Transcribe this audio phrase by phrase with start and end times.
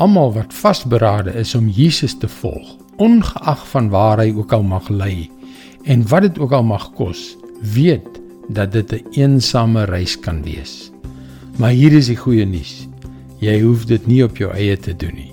[0.00, 4.88] Almal wat vasberade is om Jesus te volg, ongeag van waar hy ook al mag
[4.88, 5.28] lê
[5.84, 7.36] en wat dit ook al mag kos,
[7.74, 8.08] weet
[8.48, 10.90] dat dit 'n een eensame reis kan wees.
[11.58, 12.88] Maar hier is die goeie nuus.
[13.38, 15.32] Jy hoef dit nie op jou eie te doen nie.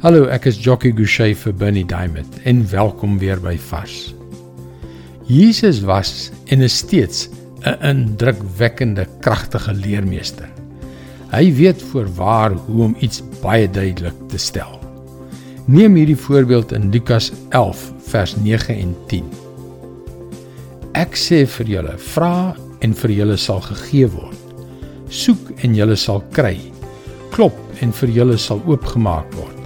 [0.00, 4.14] Hallo, ek is Jockey Gouchee vir Bernie Diamond en welkom weer by Vars.
[5.26, 7.28] Jesus was en is steeds
[7.62, 10.59] 'n indrukwekkende kragtige leermeester.
[11.30, 14.80] Hy weet voorwaar hoe om iets baie duidelik te stel.
[15.70, 19.28] Neem hierdie voorbeeld in Lukas 11 vers 9 en 10.
[20.98, 24.56] Ek sê vir julle, vra en vir julle sal gegee word.
[25.06, 26.56] Soek en julle sal kry.
[27.30, 29.60] Klop en vir julle sal oopgemaak word.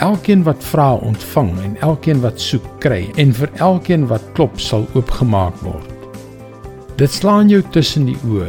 [0.00, 4.88] Elkeen wat vra, ontvang en elkeen wat soek, kry en vir elkeen wat klop sal
[4.96, 5.92] oopgemaak word.
[6.96, 8.48] Dit slaan jou tussen die oë.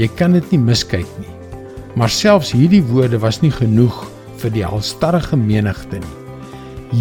[0.00, 1.39] Jy kan dit nie miskyk nie.
[1.94, 3.96] Maar selfs hierdie woorde was nie genoeg
[4.40, 6.16] vir die halstarrige menigte nie.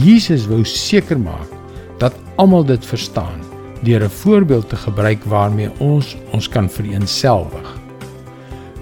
[0.06, 1.50] Jesus wou seker maak
[2.02, 3.42] dat almal dit verstaan
[3.84, 7.70] deur 'n voorbeeld te gebruik waarmee ons ons kan vereenselwig.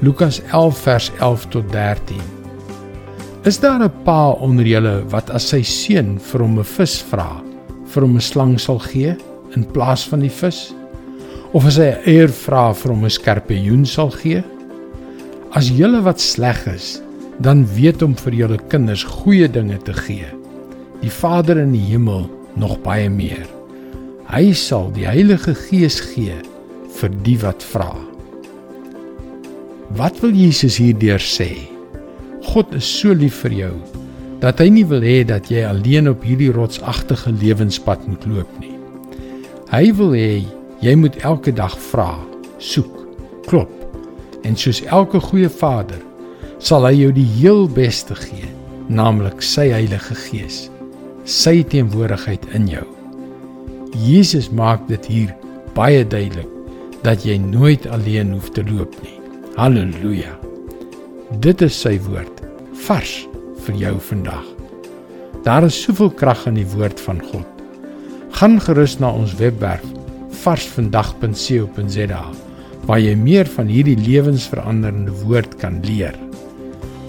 [0.01, 2.21] Lukas 11 vers 11 tot 13.
[3.43, 7.41] Is daar 'n pa onder julle wat as sy seun vir hom 'n vis vra,
[7.85, 9.15] vir hom 'n slang sal gee
[9.55, 10.73] in plaas van die vis?
[11.53, 14.43] of as hy 'n eier vra vir hom 'n skorpioen sal gee?
[15.57, 16.99] As julle wat sleg is,
[17.41, 20.27] dan weet om vir julle kinders goeie dinge te gee.
[21.01, 22.27] Die Vader in die hemel
[22.61, 23.45] nog baie meer.
[24.29, 26.35] Hy sal die Heilige Gees gee
[26.99, 27.89] vir die wat vra.
[29.97, 31.49] Wat wil Jesus hierdeur sê?
[32.51, 33.73] God is so lief vir jou
[34.43, 38.75] dat hy nie wil hê dat jy alleen op hierdie rotsagtige lewenspad moet loop nie.
[39.73, 40.29] Hy wil hê
[40.77, 42.11] Jy moet elke dag vra,
[42.61, 42.99] soek,
[43.49, 43.86] klop.
[44.47, 45.99] En soos elke goeie vader,
[46.63, 48.47] sal hy jou die heel beste gee,
[48.87, 50.67] naamlik sy Heilige Gees,
[51.27, 52.85] sy teenwoordigheid in jou.
[54.07, 55.33] Jesus maak dit hier
[55.75, 56.47] baie duidelik
[57.03, 59.17] dat jy nooit alleen hoef te loop nie.
[59.57, 60.33] Halleluja.
[61.43, 62.41] Dit is sy woord,
[62.87, 63.13] vars
[63.67, 64.47] vir jou vandag.
[65.43, 67.63] Daar is soveel krag in die woord van God.
[68.39, 69.85] Gaan gerus na ons webwerf
[70.43, 72.46] varsvandag.co.za
[72.85, 76.15] waar jy meer van hierdie lewensveranderende woord kan leer.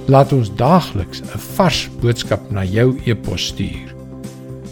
[0.08, 3.94] Laat ons daagliks 'n vars boodskap na jou e-pos stuur.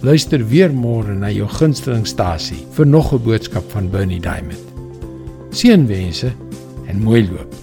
[0.03, 4.65] Luister weer môre na jou gunstelingstasie vir nog 'n boodskap van Bernie Diamond.
[5.51, 6.33] Seënwense
[6.89, 7.56] en mooi loop.